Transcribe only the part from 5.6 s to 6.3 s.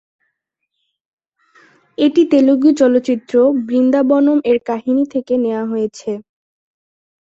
হয়েছে।